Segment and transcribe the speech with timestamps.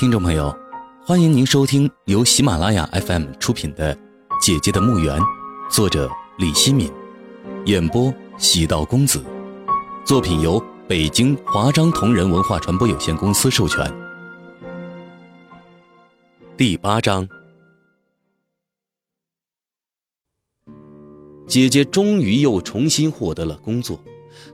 [0.00, 0.50] 听众朋友，
[1.04, 3.94] 欢迎您收听由喜马拉雅 FM 出品的
[4.40, 5.20] 《姐姐的墓园》，
[5.70, 6.90] 作者李希敏，
[7.66, 9.22] 演播喜道公子。
[10.02, 10.58] 作品由
[10.88, 13.92] 北京华章同仁文化传播有限公司授权。
[16.56, 17.28] 第八章，
[21.46, 24.02] 姐姐终于又重新获得了工作，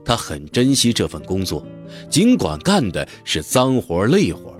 [0.03, 1.65] 她很珍惜这份工作，
[2.09, 4.53] 尽管干的是脏活累活。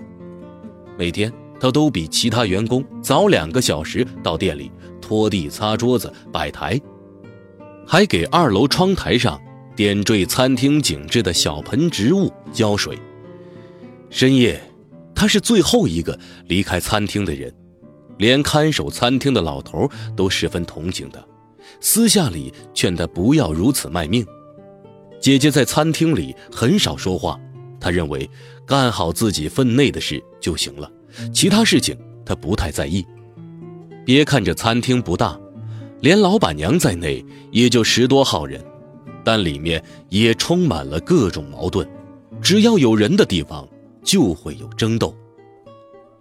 [0.98, 4.68] 每天，他都比其他员工早两个小时到店里
[5.00, 6.78] 拖地、擦桌子、摆台，
[7.86, 9.40] 还给二楼窗台上
[9.76, 12.98] 点缀餐厅景致的小盆植物浇水。
[14.10, 14.60] 深夜，
[15.14, 17.54] 他是最后一个离开餐厅的人，
[18.16, 21.24] 连看守餐厅的老头都十分同情他，
[21.80, 24.26] 私下里劝他不要如此卖命。
[25.20, 27.38] 姐姐在餐厅里很少说话。
[27.80, 28.28] 他认为
[28.66, 30.90] 干好自己分内的事就行了，
[31.32, 33.04] 其他事情他不太在意。
[34.04, 35.38] 别看这餐厅不大，
[36.00, 38.64] 连老板娘在内也就十多号人，
[39.24, 41.88] 但里面也充满了各种矛盾。
[42.40, 43.68] 只要有人的地方，
[44.02, 45.14] 就会有争斗。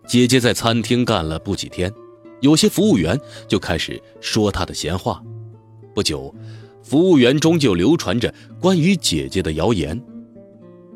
[0.06, 1.94] 姐姐在餐厅干了不几天，
[2.42, 5.22] 有些服务员就开始说她的闲话。
[5.94, 6.34] 不久，
[6.84, 10.02] 服务员中就流传着关于姐姐的谣言。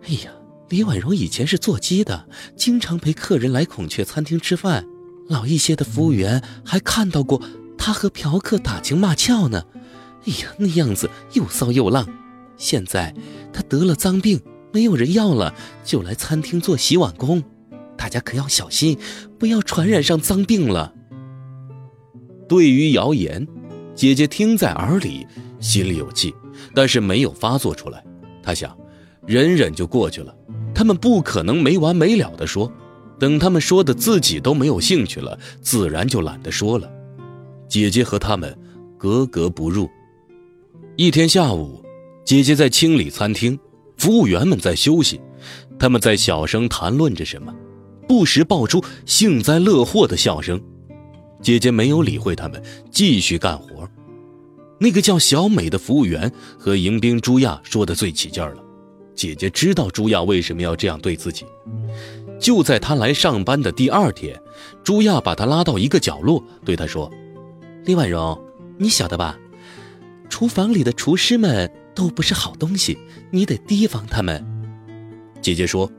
[0.04, 0.32] 哎呀！
[0.72, 4.86] 李婉柔以前是做鸡的，经常陪客人来孔雀餐厅吃饭。
[5.28, 7.42] 老一些的服务员还看到过
[7.78, 9.66] 她和嫖客打情骂俏呢。
[10.26, 12.08] 哎呀，那样子又骚又浪。
[12.56, 13.14] 现在
[13.52, 14.40] 她得了脏病，
[14.72, 17.44] 没有人要了，就来餐厅做洗碗工。
[17.98, 18.98] 大家可要小心，
[19.38, 20.94] 不要传染上脏病了。
[22.48, 23.46] 对于谣言，
[23.94, 25.28] 姐姐听在耳里，
[25.60, 26.34] 心里有气，
[26.74, 28.02] 但是没有发作出来。
[28.42, 28.78] 她想，
[29.28, 30.34] 忍忍就过去了。
[30.82, 32.74] 他们不可能没完没了的说，
[33.20, 36.92] 等他们说的自己都没有兴趣了，自然就懒得说了。
[37.70, 38.58] 姐姐和他们
[38.98, 39.88] 格格不入。
[40.96, 41.86] 一天下午，
[42.26, 43.60] 姐姐在清理餐厅，
[43.96, 45.22] 服务员们在休息，
[45.78, 47.54] 他们在小声谈论着什么，
[48.08, 50.60] 不时爆出幸灾乐祸的笑声。
[51.44, 52.60] 姐姐没有理会他们，
[52.90, 53.88] 继续干活。
[54.80, 58.64] 那个叫小美的服务员和迎宾朱亚说的最起劲了。
[59.14, 61.46] 姐姐知道朱亚为什么要这样对自己。
[62.40, 64.42] 就在她来上班的第二天，
[64.84, 67.12] 朱亚把她拉到一个角落，对她说
[67.86, 68.40] ：“李婉容，
[68.78, 69.38] 你晓得吧？
[70.28, 72.98] 厨房里的厨师们都不是好东西，
[73.30, 74.44] 你得提防他们。”
[75.40, 75.92] 姐姐说：“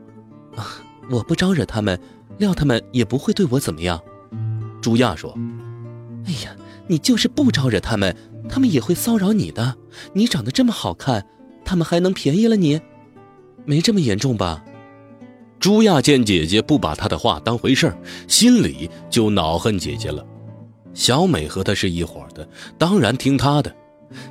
[0.57, 0.67] 啊，
[1.09, 1.97] 我不招惹他们，
[2.39, 4.01] 料他们也不会对我怎么样。”
[4.81, 5.37] 朱亚说
[6.27, 6.53] ：“哎呀，
[6.87, 8.13] 你就是不招惹他们，
[8.49, 9.77] 他们也会骚扰你的。
[10.11, 11.25] 你长得这么好看，
[11.63, 12.81] 他们还能便宜了你？”
[13.65, 14.63] 没这么严重吧？
[15.59, 17.97] 朱亚见姐姐不把他的话当回事儿，
[18.27, 20.25] 心里就恼恨姐姐了。
[20.93, 22.45] 小美和他是一伙的，
[22.77, 23.73] 当然听他的。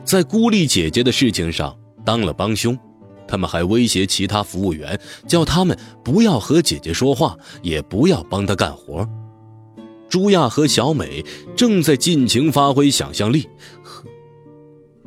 [0.04, 2.78] 在孤立姐姐的事情上当了帮凶，
[3.26, 9.08] 他们还威胁其他服务员，叫他们不要和姐姐说话，也不要帮她干活。
[10.08, 11.24] 朱亚和小美
[11.56, 13.48] 正在尽情发挥想象力，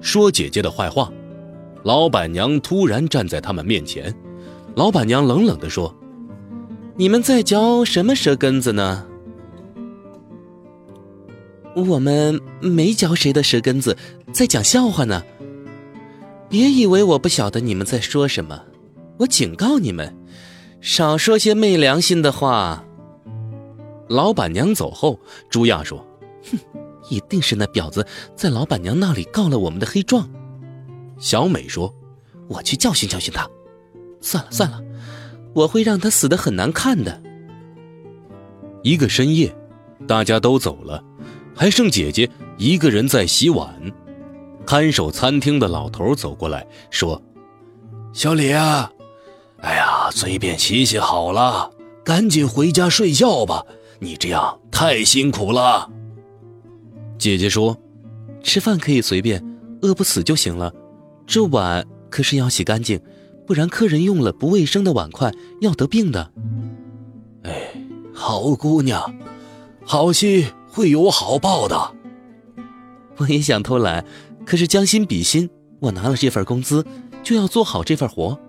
[0.02, 1.12] 说姐姐的坏话。
[1.86, 4.12] 老板娘突然站在他们面前，
[4.76, 5.96] 老板娘冷冷地说
[6.98, 9.06] ：“你们在嚼什么舌根子呢
[11.78, 13.96] ？”“我们没嚼谁的舌根子，
[14.34, 15.22] 在讲笑话呢。
[16.50, 18.64] ”“别以为我不晓得你们在说什么，
[19.20, 20.12] 我警告你们，
[20.82, 22.84] 少说些昧良心的话。”
[24.10, 25.20] 老板娘走后，
[25.52, 26.04] 朱亚说
[26.50, 26.58] ：“哼，
[27.12, 30.28] 一定是那婊子在老板娘那里告了我们的黑状。”
[31.18, 31.94] 小美说
[32.50, 33.50] ：“我去教训教训他。”
[34.22, 34.82] 算了算了，
[35.54, 37.22] 我会让他死得很难看的。
[38.84, 39.56] 一个深夜，
[40.08, 41.04] 大家都走了，
[41.56, 43.94] 还剩姐姐一个人在洗碗。
[44.66, 47.22] 看守餐厅的老头走过来说
[48.14, 48.92] ：“小李啊，
[49.62, 51.72] 哎呀，随便洗洗好了，
[52.04, 53.64] 赶紧回家睡觉吧。
[54.00, 55.90] 你这样太辛苦了。”
[57.20, 57.78] 姐姐说
[58.44, 59.44] ：“吃饭可以随便，
[59.82, 60.74] 饿不死就行了。”
[61.28, 63.00] 这碗可是要洗干净，
[63.46, 66.32] 不然客人用了不卫生的碗筷要得病的。
[67.44, 67.74] 哎，
[68.14, 69.14] 好姑娘，
[69.84, 71.92] 好心会有好报的。
[73.18, 74.06] 我也想偷懒，
[74.46, 75.50] 可是将心比心，
[75.80, 76.86] 我拿了这份工资，
[77.24, 78.40] 就要做好这份活。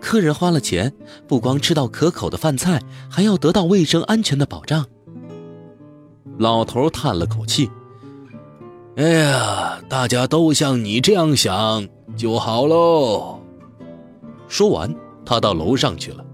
[0.00, 0.94] 客人花了钱，
[1.26, 2.80] 不光吃到可口的饭菜，
[3.10, 4.86] 还要得到卫生安全的保障。
[6.38, 7.70] 老头叹了口气
[8.96, 11.86] ：“哎呀，大家都像你这样想。”
[12.16, 13.40] 就好喽。
[14.46, 14.94] 说完，
[15.26, 16.24] 他到楼上去了。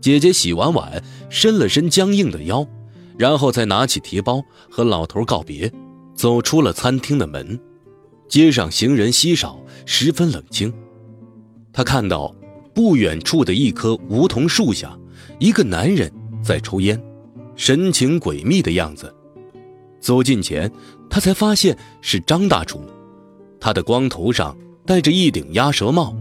[0.00, 2.64] 姐姐洗完碗，伸了伸僵硬的腰，
[3.18, 4.40] 然后再拿起提包
[4.70, 5.72] 和老头告别，
[6.14, 7.58] 走出了餐厅的门。
[8.28, 10.72] 街上行人稀少，十分冷清。
[11.72, 12.32] 他看到
[12.72, 14.96] 不远处的一棵梧桐树下，
[15.40, 17.02] 一个男人在抽烟，
[17.56, 19.12] 神情诡秘的样子。
[20.00, 20.70] 走近前，
[21.14, 22.80] 他才发现是张大厨，
[23.60, 26.12] 他的光头上戴着一顶鸭舌帽。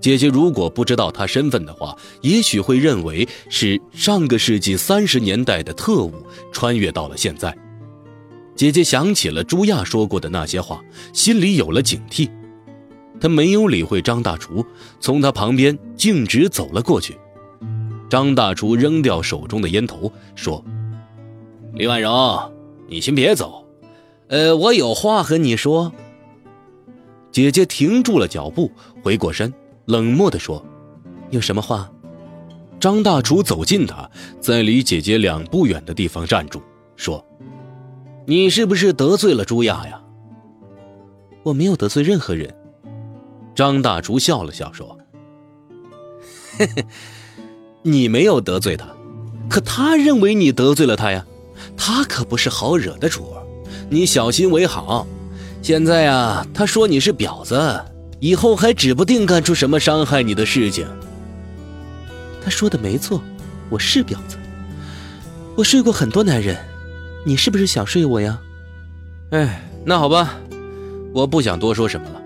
[0.00, 6.14] 姐姐如果不知道他身份的话，也许会认为是上个世纪三十年代的特务
[6.52, 7.52] 穿越到了现在。
[8.54, 10.80] 姐姐想起了朱亚说过的那些话，
[11.12, 12.30] 心里有了警惕。
[13.20, 14.64] 她没有理会张大厨，
[15.00, 17.18] 从他旁边径直走了过去。
[18.08, 20.64] 张大厨扔掉手中的烟头，说
[21.74, 22.52] ：“李万荣，
[22.88, 23.65] 你先别走，
[24.28, 25.92] 呃，我有话和你说。”
[27.30, 28.70] 姐姐停住了脚步，
[29.02, 29.52] 回过身。
[29.84, 30.64] 冷漠地说
[31.30, 31.90] ：“有什么话？”
[32.80, 36.60] 张大厨走近他，在离姐姐两步远的地方站住，
[36.96, 37.24] 说
[38.26, 40.02] ：“你是不是得罪了朱亚呀
[41.44, 42.52] ？”“我没有得罪任何人。”
[43.54, 44.98] 张大厨笑了笑说
[46.58, 46.84] ：“嘿嘿，
[47.82, 48.88] 你没有得罪他，
[49.48, 51.24] 可他认为你得罪了他呀。
[51.76, 53.45] 他可不是好惹的主儿，
[53.88, 55.06] 你小心为好。
[55.62, 57.80] 现在呀，他说你是婊子。”
[58.18, 60.86] 以后还指不定干出什么伤害你的事情。
[62.42, 63.20] 他说的没错，
[63.68, 64.38] 我是婊子。
[65.54, 66.56] 我睡过很多男人，
[67.26, 68.40] 你是不是想睡我呀？
[69.32, 70.34] 哎，那好吧，
[71.12, 72.22] 我不想多说什么了。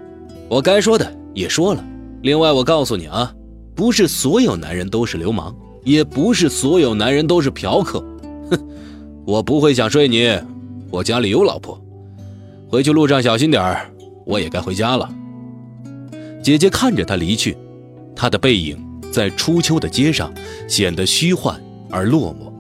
[0.49, 1.85] 我该说的也说了。
[2.23, 3.35] 另外，我告诉你啊，
[3.75, 5.53] 不是所有男人都是流氓，
[5.83, 7.99] 也不是所有男人都是嫖客。
[8.49, 8.69] 哼，
[9.27, 10.39] 我不会想睡你，
[10.91, 11.81] 我家里有老婆。
[12.69, 13.91] 回去路上小心点儿
[14.25, 15.09] 我也该回家了。
[16.43, 17.57] 姐姐看着他离去，
[18.15, 18.79] 他的背影
[19.13, 20.33] 在初秋的街上
[20.69, 21.61] 显得虚幻
[21.91, 22.51] 而落寞。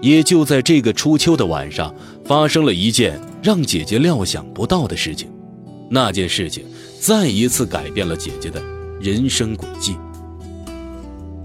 [0.00, 1.92] 也就在这个初秋的晚上，
[2.24, 5.28] 发生了一件让姐姐料想不到的事情。
[5.90, 6.64] 那件事情
[7.00, 8.62] 再一次改变了姐姐的
[9.00, 9.96] 人生轨迹。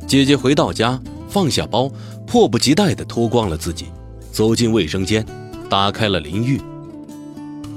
[0.06, 1.90] 姐姐回到家，放下包，
[2.28, 3.86] 迫不及待地脱光了自己，
[4.32, 5.26] 走进卫生间，
[5.74, 6.62] 打开了淋浴。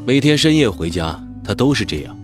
[0.06, 2.14] 每天深夜回家，她都是这样。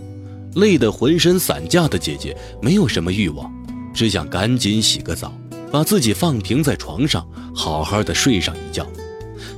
[0.56, 3.50] 累得浑身散架的姐姐没有什么欲望，
[3.94, 5.32] 只想赶紧洗个澡，
[5.70, 8.86] 把自己放平在床上，好好的睡上一觉。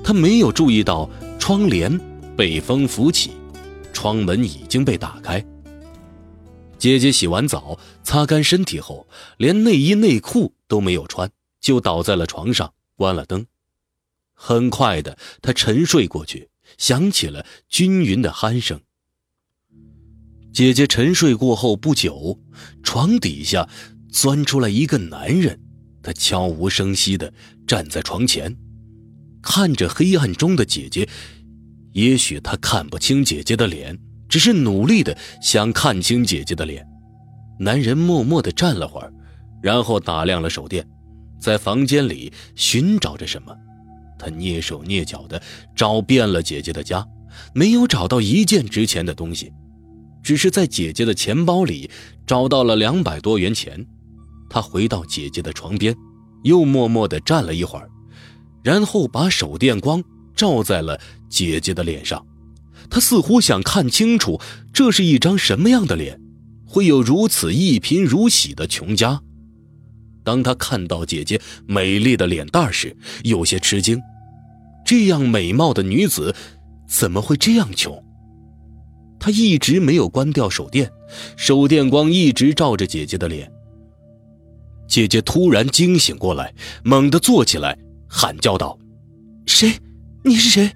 [0.05, 2.01] 她没有注意到窗帘
[2.37, 3.33] 被风拂起，
[3.93, 5.45] 窗门已经被打开。
[6.79, 9.05] 姐姐洗完澡，擦干身体后，
[9.37, 11.29] 连内衣内裤都没有穿，
[11.61, 13.45] 就倒在了床上，关了灯。
[14.35, 18.81] 很快的，她沉睡过去，响起了均匀的鼾声。
[20.53, 22.39] 姐姐沉睡过后不久，
[22.83, 23.69] 床底下
[24.13, 25.61] 钻出来一个男人，
[26.01, 27.33] 他悄无声息地
[27.67, 28.57] 站在床前，
[29.43, 31.09] 看着黑暗中的姐姐。
[31.93, 33.99] 也许他看不清姐姐的脸，
[34.29, 36.87] 只是努力的想看清姐姐的脸。
[37.59, 39.13] 男人默默地站了会儿，
[39.63, 40.87] 然后打亮了手电，
[41.41, 43.57] 在房间里寻找着什么。
[44.19, 45.41] 他蹑手蹑脚地
[45.75, 47.07] 找遍了姐姐的家，
[47.55, 49.53] 没有找到一件值钱的东西。
[50.23, 51.91] 只是在姐姐的钱包里
[52.27, 53.87] 找到了两百多元钱，
[54.49, 55.95] 他回到姐姐的床边，
[56.45, 57.91] 又默默地站了一会儿，
[58.63, 60.03] 然后把手电光
[60.35, 60.99] 照在了
[61.29, 62.25] 姐姐的脸上。
[62.89, 64.41] 他似乎想看清楚
[64.73, 66.19] 这是一张什么样的脸，
[66.67, 69.21] 会有如此一贫如洗的穷家。
[70.23, 74.01] 当他看到姐姐美丽的脸蛋时，有些吃惊：
[74.85, 76.35] 这样美貌的女子，
[76.89, 78.03] 怎么会这样穷？
[79.19, 80.91] 他一直没有关掉手电，
[81.37, 83.51] 手电光一直照着姐姐的脸。
[84.87, 87.77] 姐姐突然惊醒过来，猛地坐起来，
[88.07, 88.79] 喊叫道
[89.47, 89.73] ：“谁？
[90.23, 90.71] 你是谁？”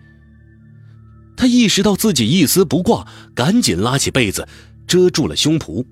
[1.36, 4.48] 他意识到自己一丝不挂，赶紧拉起被子
[4.86, 5.84] 遮住了胸脯。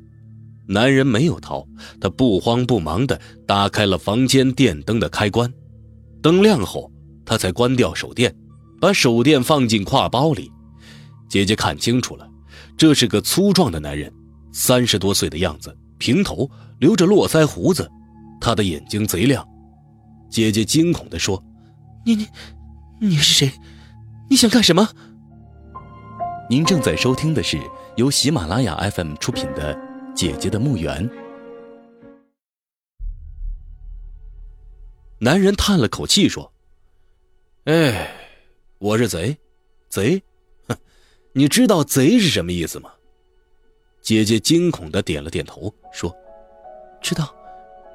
[0.66, 1.64] 男人没有逃，
[2.00, 5.52] 他不慌不忙地打开了房间电灯的开关，
[6.22, 6.90] 灯亮后，
[7.26, 8.34] 他才关掉手电，
[8.80, 10.50] 把手电放进挎包里。
[11.28, 12.26] 姐姐看清楚了。
[12.78, 14.12] 这是个粗壮的男人，
[14.52, 17.90] 三十多岁的样子，平头，留着络腮胡子，
[18.40, 19.46] 他的眼睛贼亮。
[20.30, 21.42] 姐姐惊恐地说
[22.04, 22.26] ：“你你，
[23.00, 23.52] 你是谁？
[24.28, 24.88] 你想干什么？”
[26.50, 27.58] 您正在收听的是
[27.96, 29.74] 由喜马拉雅 FM 出品的
[30.14, 31.08] 《姐姐的墓园》。
[35.18, 36.52] 男人叹了口气说
[37.66, 38.08] ：“哎，
[38.78, 39.36] 我是贼，
[39.88, 40.22] 贼。”
[40.68, 40.76] 哼
[41.32, 42.92] 你知道“贼”是什么意思吗？
[44.00, 46.16] 姐姐惊恐的点了点头，说
[47.02, 47.34] ：“知道，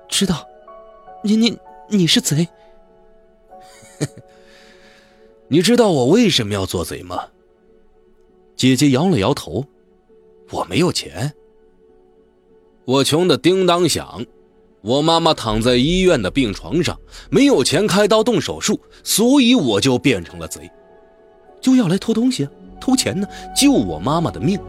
[0.10, 0.46] 知道。”
[1.24, 2.46] 你你你是贼？
[5.48, 7.30] 你知道我为什么要做贼吗？
[8.58, 9.66] 姐姐摇了摇头，
[10.50, 11.34] 我没有钱，
[12.84, 14.26] 我穷的叮当响。
[14.82, 20.70] 我妈妈躺在医院的病床上，没有钱开刀动手术，所以我就变成了贼，
[21.62, 24.60] 就要来偷东西，啊偷钱呢，救我妈妈的命。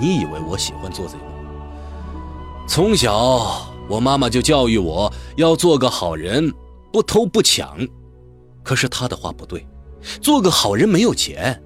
[0.00, 1.22] 你以为我喜欢做贼吗？
[2.66, 6.52] 从小，我妈妈就教育我要做个好人，
[6.92, 7.78] 不偷不抢。
[8.64, 9.64] 可是她的话不对，
[10.20, 11.62] 做个好人没有钱，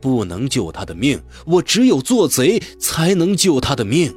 [0.00, 1.22] 不能救她的命。
[1.44, 4.14] 我只有做贼才能救她的命。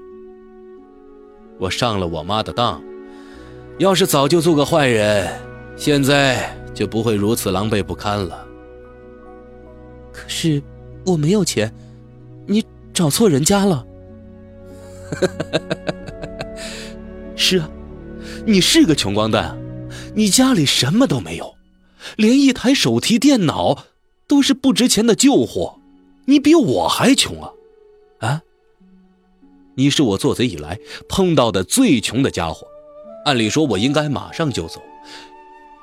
[1.57, 2.83] 我上了我妈的当，
[3.79, 5.31] 要是早就做个坏人，
[5.77, 8.45] 现在就不会如此狼狈不堪了。
[10.11, 10.61] 可是
[11.05, 11.73] 我没有钱，
[12.45, 13.85] 你找错人家了。
[17.35, 17.69] 是啊，
[18.45, 19.57] 你是个穷光蛋，
[20.13, 21.55] 你家里什么都没有，
[22.17, 23.83] 连一台手提电脑
[24.27, 25.79] 都是不值钱的旧货，
[26.25, 27.51] 你比我还穷啊！
[29.75, 32.67] 你是我做贼以来碰到的最穷的家伙，
[33.25, 34.81] 按理说我应该马上就走，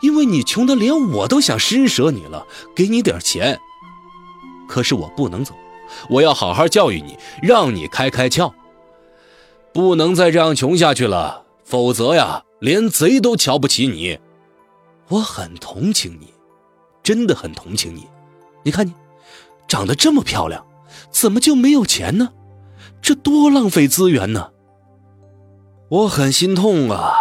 [0.01, 3.59] 因为你穷的连我都想施舍你了，给你点钱。
[4.69, 5.55] 可是我不能走，
[6.09, 8.53] 我要好好教育你，让你开开窍，
[9.73, 14.19] 不能再这样穷下去了，否则呀，连贼都瞧不起你。
[15.09, 16.33] 我很同情你，
[17.03, 18.07] 真的很同情你。
[18.63, 18.95] 你看你，
[19.69, 20.65] 长得这么漂亮，
[21.11, 22.31] 怎么就没有钱呢？
[23.03, 24.51] 这多浪费资源呢！
[25.91, 27.13] 我很心痛啊！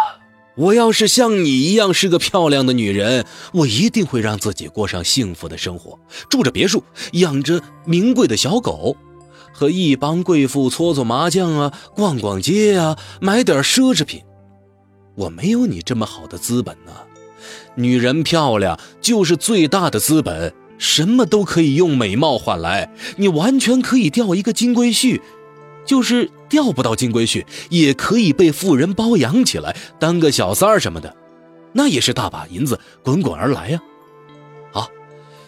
[0.56, 5.98] 我要是像你一样是个漂亮的女人，我一定会让自己过上幸福的生活，
[6.28, 6.84] 住着别墅，
[7.14, 8.96] 养着名贵的小狗，
[9.52, 14.22] 和一帮贵妇搓搓麻将啊，逛逛街啊，买点奢侈品。
[15.16, 16.92] 我没有你这么好的资本呢。
[17.74, 22.92] 女人漂亮就是最大的资本，什么都可以用美貌换来。
[23.16, 25.20] 你完全可以钓一个金龟婿。
[25.84, 31.14] 就是钓不到金龟婿，也可以被富人包养起来，当个小三儿什么的，
[31.72, 33.80] 那也是大把银子滚滚而来呀。
[34.72, 34.88] 好，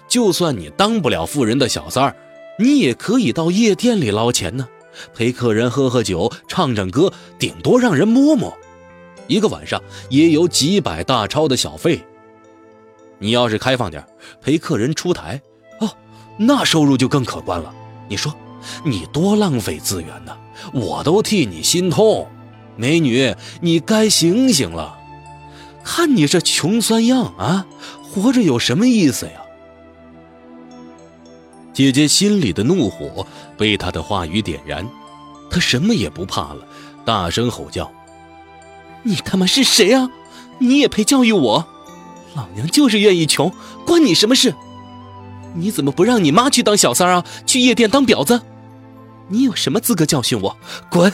[0.09, 2.17] 就算你当不了富人的小三儿，
[2.59, 4.69] 你也可以到夜店里捞钱呢，
[5.14, 8.57] 陪客人喝喝酒、唱唱歌，顶多让人摸摸，
[9.26, 12.00] 一个晚上也有几百大钞的小费。
[13.19, 14.05] 你要是开放点，
[14.43, 15.41] 陪客人出台，
[15.81, 15.88] 哦，
[16.37, 17.73] 那收入就更可观了。
[18.09, 18.35] 你说？
[18.85, 20.37] 你多浪费资源呢，
[20.73, 22.28] 我都替你心痛，
[22.76, 24.99] 美女，你该醒醒了。
[25.83, 27.66] 看你这穷酸样啊，
[28.02, 29.33] 活着有什么意思呀？
[31.73, 33.26] 姐姐心里的怒火
[33.59, 34.87] 被他的话语点燃，
[35.50, 36.66] 她什么也不怕了，
[37.04, 37.90] 大声吼叫
[39.02, 40.09] ：“你他妈是谁啊？
[40.59, 41.66] 你也配教育我？
[42.35, 43.52] 老娘就是愿意穷，
[43.85, 44.54] 关你什么事？
[45.54, 47.25] 你怎么不让你妈去当小三啊？
[47.44, 48.40] 去夜店当婊子？”
[49.28, 50.57] 你有什么资格教训我？
[50.90, 51.12] 滚！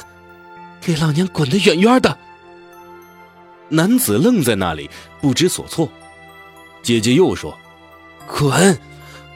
[0.80, 2.18] 给老娘滚得远远的！
[3.68, 4.90] 男子愣在那里，
[5.20, 5.88] 不知所措。
[6.82, 7.56] 姐姐又说
[8.26, 8.78] ：“滚，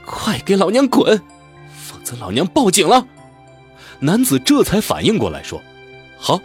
[0.05, 1.21] 快给老娘滚，
[1.77, 3.07] 否则老娘报警了！”
[4.01, 5.63] 男子这才反应过来，说
[6.19, 6.41] ：“好，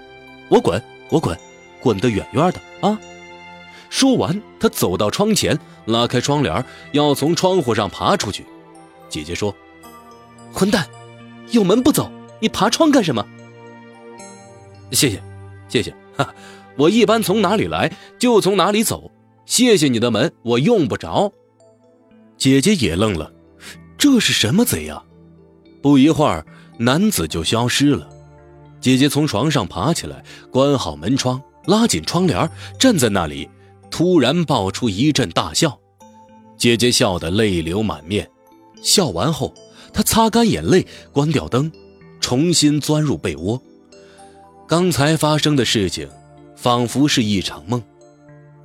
[0.50, 1.38] 我滚，我滚，
[1.82, 3.00] 滚得远远的啊！”
[3.90, 8.46] 说完，他走到窗前，拉开窗帘，要从窗户上爬出去。
[9.10, 9.56] 姐姐说
[10.54, 10.86] ：“混蛋，
[11.52, 13.26] 有门不走！”你爬窗干什么？
[14.92, 15.22] 谢谢，
[15.68, 15.94] 谢谢。
[16.18, 16.34] 哈，
[16.78, 19.12] 我一般从哪里来就从哪里走。
[19.46, 21.32] 谢谢你的门，我用不着。
[22.38, 23.32] 姐姐也愣了，
[23.98, 25.04] 这是什么贼呀？
[25.82, 26.46] 不一会儿，
[26.78, 28.08] 男子就消失了。
[28.80, 33.50] 姐姐从床上爬起来，关好门窗，拉紧窗帘，站在那里，
[33.92, 35.78] 突然爆出一阵大笑。
[36.58, 38.30] 姐姐笑得泪流满面，
[38.82, 39.54] 笑完后，
[39.94, 41.72] 她擦干眼泪，关掉灯。
[42.20, 43.62] 重新钻入被窝，
[44.68, 46.08] 刚才发生的事情，
[46.56, 47.82] 仿佛是一场梦。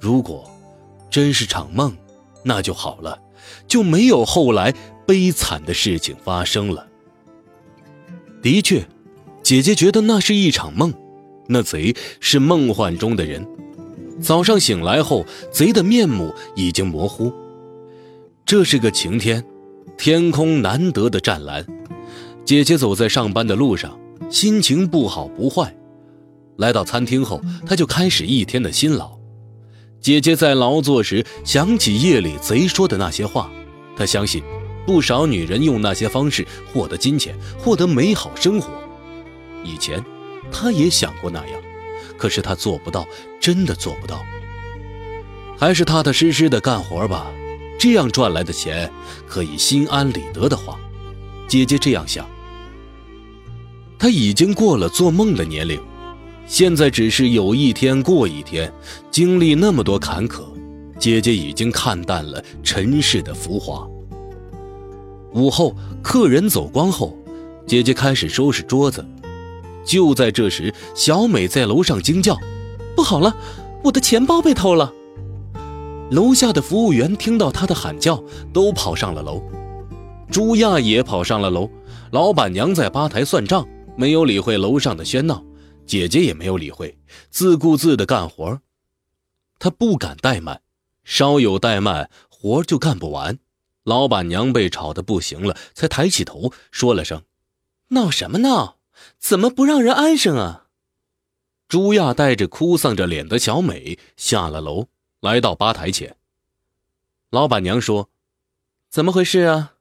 [0.01, 0.51] 如果
[1.11, 1.97] 真是场梦，
[2.43, 3.19] 那就好了，
[3.67, 4.75] 就没有后来
[5.07, 6.87] 悲惨的事情发生了。
[8.43, 8.87] 的确，
[9.43, 10.93] 姐姐觉得那是一场梦，
[11.49, 13.47] 那贼是梦幻中的人。
[14.21, 17.33] 早上醒来后，贼的面目已经模糊。
[18.45, 19.43] 这是个晴天，
[19.97, 21.65] 天空难得的湛蓝。
[22.45, 23.99] 姐姐走在上班的路上，
[24.31, 25.75] 心情不好不坏。
[26.59, 29.19] 来到餐厅后，她就开始一天的辛劳。
[29.99, 33.51] 姐姐在劳作时想起夜里贼说的那些话，
[33.97, 34.43] 她相信，
[34.87, 38.71] 不少女人用那些方式获得金钱，获得美好生活。
[39.65, 40.05] 以前，
[40.53, 41.63] 她也想过那样，
[42.19, 43.07] 可是她做不到，
[43.41, 44.23] 真的做不到。
[45.57, 47.33] 还是踏踏实实的干活吧，
[47.79, 48.93] 这样赚来的钱
[49.27, 50.79] 可以心安理得的花。
[51.49, 52.29] 姐姐这样想。
[54.05, 55.81] 他已经过了做梦的年龄，
[56.47, 58.71] 现在只是有一天过一天，
[59.11, 60.43] 经历那么多坎坷，
[60.99, 63.89] 姐姐已经看淡了尘世的浮华。
[65.33, 67.17] 午后，客人走光后，
[67.67, 69.03] 姐姐开始收拾桌子。
[69.87, 72.39] 就在这时，小美在楼上惊叫
[72.95, 73.35] ：“不好了，
[73.83, 74.93] 我的钱包被偷了！”
[76.13, 79.43] 楼下的服务员听到她的喊叫，都跑上了楼。
[80.31, 81.71] 朱亚也跑上了楼。
[82.11, 83.67] 老板娘在吧台算账，
[83.97, 85.45] 没有理会楼上的喧闹。
[85.87, 86.99] 姐姐也没有理会，
[87.29, 88.61] 自顾自地干活。
[89.59, 90.63] 她不敢怠慢，
[91.05, 93.39] 稍有怠慢，活就干不完。
[93.83, 97.23] 老板娘被吵得不行了，才抬起头说了声
[97.89, 98.79] ：“闹什么闹？
[99.19, 100.69] 怎么不让人安生啊？”
[101.69, 104.89] 朱亚带着哭丧着脸的小美下了楼，
[105.21, 106.17] 来到吧台前。
[107.29, 108.09] 老板娘说
[108.89, 109.75] ：“怎么回事啊？”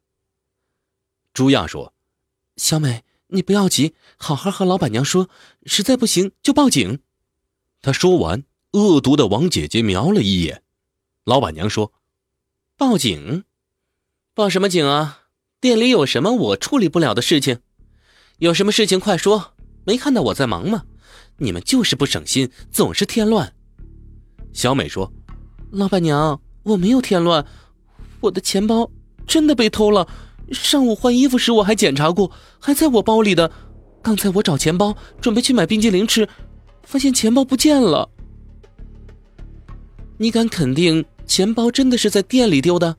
[1.34, 1.94] 朱亚说
[2.58, 5.30] ：“小美，你不要急，好好和老板娘说，
[5.66, 7.00] 实在不行就报警。”
[7.82, 10.64] 他说完，恶毒的往姐姐瞄了一眼。
[11.26, 11.92] 老板娘说
[12.78, 13.44] ：“报警。”
[14.34, 15.24] 报什么警啊？
[15.60, 17.60] 店里有什么我处理不了的事情？
[18.38, 19.54] 有什么事情快说！
[19.86, 20.86] 没看到我在忙吗？
[21.38, 23.54] 你们就是不省心，总是添乱。
[24.54, 25.12] 小美说
[25.72, 27.46] ：“老板娘，我没有添乱，
[28.22, 28.90] 我的钱包
[29.26, 30.08] 真的被偷了。
[30.52, 33.50] 上午换衣服时我还检查过，还在我包里的。
[34.02, 36.28] 刚才我找钱包，准备去买冰激凌吃，
[36.84, 38.10] 发现钱包不见了。
[40.18, 42.98] 你敢肯定钱包真的是在店里丢的？”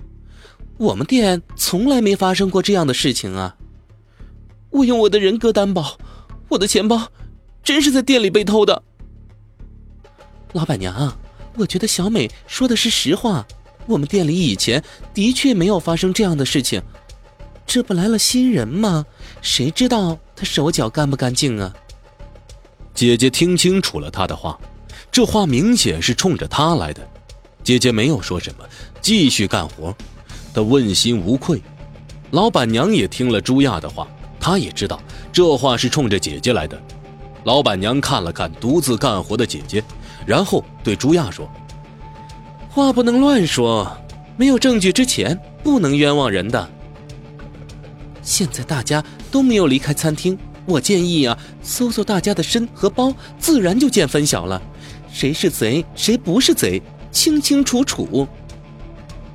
[0.77, 3.57] 我们店从来没发生过这样的事情啊！
[4.71, 5.97] 我用我的人格担保，
[6.49, 7.13] 我的钱包
[7.63, 8.83] 真是在店里被偷的。
[10.53, 11.17] 老板娘，
[11.57, 13.47] 我觉得小美说的是实话，
[13.87, 14.83] 我们店里以前
[15.15, 16.83] 的确没有发生这样的事情。
[17.67, 19.05] 这不来了新人吗？
[19.43, 21.73] 谁知道他手脚干不干净啊？
[22.95, 24.59] 姐姐听清楚了他的话，
[25.11, 27.07] 这话明显是冲着他来的。
[27.65, 28.65] 姐姐没有说什么，
[29.01, 29.95] 继续干活。
[30.55, 31.61] 他问心无愧，
[32.31, 34.07] 老板娘也听了朱亚的话，
[34.39, 35.01] 她也知道
[35.33, 36.81] 这话是冲着姐姐来的。
[37.45, 39.83] 老板娘看了看独自干活的姐姐，
[40.25, 41.51] 然后对朱亚说
[42.71, 43.91] ：“话不能乱说，
[44.37, 46.71] 没有证据之前不能冤枉人的。
[48.25, 54.61] 现在大家都没有离开餐厅，我建议啊，搜搜大家的身和包，自然就见分晓了，
[55.13, 56.83] 谁是贼，谁不是贼，
[57.13, 58.27] 清清楚楚。”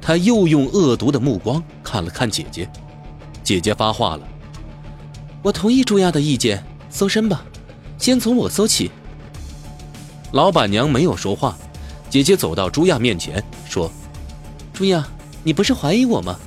[0.02, 2.67] 他又用恶毒的目光看了看姐姐，
[3.43, 4.28] 姐姐发话了
[5.43, 7.45] ：“我同意朱亚的意见，搜身吧，
[7.99, 8.89] 先从我搜起。”
[10.34, 11.56] 老板娘没有说话，
[12.10, 13.91] 姐姐走到朱亚面前说
[14.73, 15.08] ：“朱亚，
[15.43, 16.39] 你不是怀疑我吗？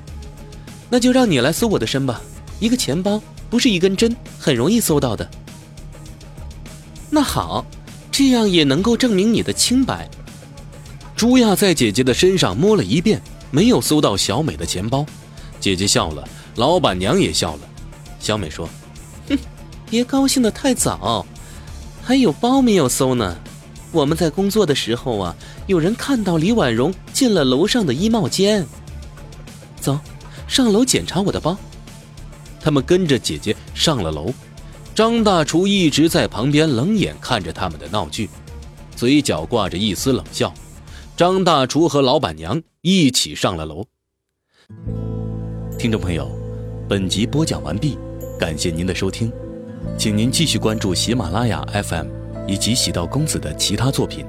[0.90, 2.20] 那就让你来搜我的身吧。
[2.62, 3.20] 一个钱包
[3.51, 5.29] 不是一根针，很容易搜到的。
[7.11, 7.66] 那好，
[8.12, 10.09] 这样也能够证明你的清白。”
[11.16, 13.20] 朱亚在姐姐的身上摸了一遍。
[13.51, 15.05] 没有搜到小美的钱包，
[15.61, 17.61] 姐姐笑了，老板娘也笑了。
[18.18, 18.66] 小美说
[19.29, 19.37] ：“哼，
[19.90, 21.27] 别高兴的太早，
[22.03, 23.37] 还有包没有搜呢。
[23.90, 28.64] 我们在工作的时候啊，有人看到李婉容进了楼上的衣帽间。
[29.79, 29.98] 走，
[30.48, 31.59] 上楼检查我的包。”
[32.62, 34.33] 他们跟着姐姐上了楼，
[34.94, 38.31] 张大厨一直在旁边冷眼看着他们的闹剧，
[38.94, 40.53] 嘴角挂着一丝冷笑。
[41.16, 43.85] 张大厨和老板娘一起上了楼。
[45.79, 46.31] 听众朋友，
[46.88, 47.98] 本集播讲完毕，
[48.38, 49.33] 感谢您的收听，
[49.98, 52.07] 请您继续关注喜马拉雅 FM
[52.46, 54.25] 以及喜道公子的其他作品。